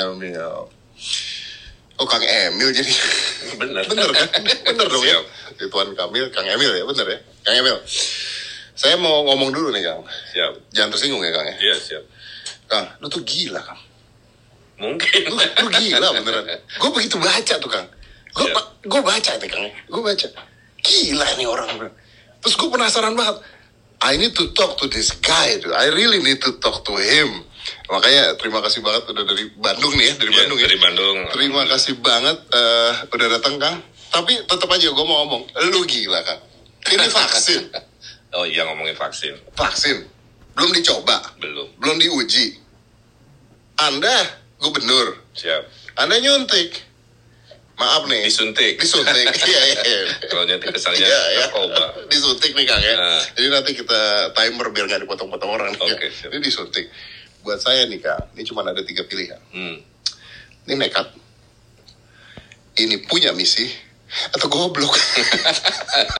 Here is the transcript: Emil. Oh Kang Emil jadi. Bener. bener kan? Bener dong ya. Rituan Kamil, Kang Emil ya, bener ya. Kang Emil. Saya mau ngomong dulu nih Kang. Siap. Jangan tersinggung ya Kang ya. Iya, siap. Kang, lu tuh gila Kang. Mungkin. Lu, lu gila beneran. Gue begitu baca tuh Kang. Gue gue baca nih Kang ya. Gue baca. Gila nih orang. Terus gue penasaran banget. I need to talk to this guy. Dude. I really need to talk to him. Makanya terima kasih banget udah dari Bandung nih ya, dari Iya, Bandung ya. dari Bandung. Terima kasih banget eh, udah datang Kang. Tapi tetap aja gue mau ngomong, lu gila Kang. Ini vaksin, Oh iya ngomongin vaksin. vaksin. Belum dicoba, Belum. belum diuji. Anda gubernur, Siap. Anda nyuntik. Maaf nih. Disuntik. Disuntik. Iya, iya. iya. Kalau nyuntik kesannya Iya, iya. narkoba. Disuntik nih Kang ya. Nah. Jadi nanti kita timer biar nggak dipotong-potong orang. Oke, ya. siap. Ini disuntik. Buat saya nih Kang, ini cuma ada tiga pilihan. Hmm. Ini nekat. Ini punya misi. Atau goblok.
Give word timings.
Emil. 0.00 0.72
Oh 2.00 2.06
Kang 2.08 2.24
Emil 2.24 2.72
jadi. 2.72 2.92
Bener. 3.60 3.84
bener 3.84 4.08
kan? 4.08 4.28
Bener 4.72 4.86
dong 4.88 5.04
ya. 5.04 5.20
Rituan 5.60 5.92
Kamil, 5.92 6.32
Kang 6.32 6.48
Emil 6.48 6.72
ya, 6.72 6.84
bener 6.88 7.06
ya. 7.12 7.18
Kang 7.44 7.54
Emil. 7.60 7.76
Saya 8.72 8.96
mau 8.96 9.20
ngomong 9.28 9.52
dulu 9.52 9.68
nih 9.68 9.84
Kang. 9.84 10.00
Siap. 10.32 10.72
Jangan 10.72 10.96
tersinggung 10.96 11.20
ya 11.20 11.28
Kang 11.36 11.44
ya. 11.44 11.56
Iya, 11.60 11.76
siap. 11.76 12.04
Kang, 12.64 12.88
lu 13.04 13.12
tuh 13.12 13.20
gila 13.20 13.60
Kang. 13.60 13.76
Mungkin. 14.80 15.20
Lu, 15.28 15.36
lu 15.36 15.68
gila 15.68 16.08
beneran. 16.16 16.48
Gue 16.80 16.90
begitu 16.96 17.20
baca 17.20 17.54
tuh 17.60 17.68
Kang. 17.68 17.84
Gue 18.32 18.48
gue 18.80 19.00
baca 19.04 19.32
nih 19.36 19.50
Kang 19.52 19.64
ya. 19.68 19.72
Gue 19.92 20.00
baca. 20.00 20.26
Gila 20.80 21.26
nih 21.36 21.44
orang. 21.44 21.68
Terus 22.40 22.54
gue 22.56 22.68
penasaran 22.72 23.12
banget. 23.12 23.44
I 24.00 24.16
need 24.16 24.32
to 24.32 24.48
talk 24.56 24.80
to 24.80 24.88
this 24.88 25.12
guy. 25.20 25.60
Dude. 25.60 25.76
I 25.76 25.92
really 25.92 26.24
need 26.24 26.40
to 26.40 26.56
talk 26.56 26.88
to 26.88 26.96
him. 26.96 27.44
Makanya 27.86 28.36
terima 28.36 28.60
kasih 28.60 28.80
banget 28.80 29.02
udah 29.06 29.24
dari 29.24 29.44
Bandung 29.52 29.92
nih 29.94 30.06
ya, 30.06 30.14
dari 30.16 30.30
Iya, 30.30 30.38
Bandung 30.40 30.58
ya. 30.58 30.64
dari 30.64 30.78
Bandung. 30.78 31.16
Terima 31.30 31.62
kasih 31.66 31.94
banget 31.98 32.38
eh, 32.50 32.92
udah 33.08 33.28
datang 33.30 33.54
Kang. 33.56 33.76
Tapi 34.10 34.32
tetap 34.42 34.66
aja 34.66 34.86
gue 34.86 35.04
mau 35.04 35.22
ngomong, 35.22 35.42
lu 35.68 35.80
gila 35.84 36.20
Kang. 36.20 36.40
Ini 36.86 37.06
vaksin, 37.14 37.62
Oh 38.32 38.42
iya 38.42 38.62
ngomongin 38.64 38.94
vaksin. 38.94 39.34
vaksin. 39.52 40.06
Belum 40.54 40.70
dicoba, 40.70 41.18
Belum. 41.38 41.66
belum 41.78 41.96
diuji. 41.96 42.58
Anda 43.76 44.12
gubernur, 44.58 45.16
Siap. 45.32 45.62
Anda 45.96 46.18
nyuntik. 46.18 46.90
Maaf 47.74 48.04
nih. 48.04 48.28
Disuntik. 48.28 48.76
Disuntik. 48.76 49.24
Iya, 49.48 49.60
iya. 49.66 49.80
iya. 49.80 50.00
Kalau 50.28 50.44
nyuntik 50.44 50.68
kesannya 50.68 51.00
Iya, 51.00 51.20
iya. 51.32 51.46
narkoba. 51.48 51.84
Disuntik 52.12 52.52
nih 52.52 52.68
Kang 52.68 52.76
ya. 52.78 52.92
Nah. 52.92 53.22
Jadi 53.32 53.46
nanti 53.48 53.70
kita 53.72 54.00
timer 54.30 54.66
biar 54.68 54.84
nggak 54.84 55.00
dipotong-potong 55.08 55.48
orang. 55.48 55.72
Oke, 55.80 55.96
ya. 55.96 56.12
siap. 56.12 56.28
Ini 56.28 56.44
disuntik. 56.44 56.92
Buat 57.40 57.64
saya 57.64 57.88
nih 57.88 58.00
Kang, 58.00 58.28
ini 58.36 58.44
cuma 58.44 58.60
ada 58.66 58.84
tiga 58.84 59.04
pilihan. 59.04 59.40
Hmm. 59.52 59.80
Ini 60.68 60.74
nekat. 60.76 61.08
Ini 62.76 63.04
punya 63.08 63.32
misi. 63.32 63.68
Atau 64.34 64.50
goblok. 64.50 64.90